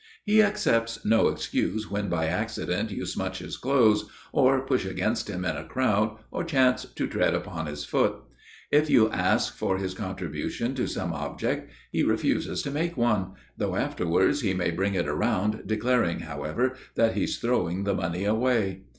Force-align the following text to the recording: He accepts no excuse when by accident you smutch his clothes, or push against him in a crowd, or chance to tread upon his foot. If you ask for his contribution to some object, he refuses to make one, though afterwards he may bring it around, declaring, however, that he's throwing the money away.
He 0.25 0.41
accepts 0.41 1.05
no 1.05 1.27
excuse 1.27 1.91
when 1.91 2.09
by 2.09 2.25
accident 2.25 2.89
you 2.89 3.05
smutch 3.05 3.37
his 3.37 3.55
clothes, 3.55 4.09
or 4.31 4.65
push 4.65 4.83
against 4.83 5.29
him 5.29 5.45
in 5.45 5.55
a 5.55 5.63
crowd, 5.67 6.17
or 6.31 6.43
chance 6.43 6.85
to 6.85 7.05
tread 7.05 7.35
upon 7.35 7.67
his 7.67 7.85
foot. 7.85 8.15
If 8.71 8.89
you 8.89 9.11
ask 9.11 9.55
for 9.55 9.77
his 9.77 9.93
contribution 9.93 10.73
to 10.73 10.87
some 10.87 11.13
object, 11.13 11.71
he 11.91 12.01
refuses 12.01 12.63
to 12.63 12.71
make 12.71 12.97
one, 12.97 13.33
though 13.57 13.75
afterwards 13.75 14.41
he 14.41 14.55
may 14.55 14.71
bring 14.71 14.95
it 14.95 15.07
around, 15.07 15.67
declaring, 15.67 16.21
however, 16.21 16.73
that 16.95 17.13
he's 17.13 17.37
throwing 17.37 17.83
the 17.83 17.93
money 17.93 18.25
away. 18.25 18.85